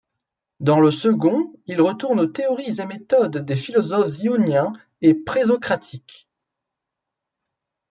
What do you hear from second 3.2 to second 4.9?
des philosophes ioniens